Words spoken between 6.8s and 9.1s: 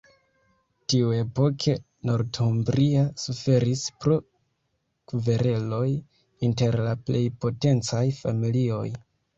la plej potencaj familioj.